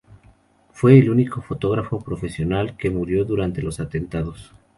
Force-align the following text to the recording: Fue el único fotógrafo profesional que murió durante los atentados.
Fue 0.71 0.97
el 0.97 1.11
único 1.11 1.41
fotógrafo 1.43 1.99
profesional 2.01 2.75
que 2.75 2.89
murió 2.89 3.23
durante 3.23 3.61
los 3.61 3.79
atentados. 3.79 4.51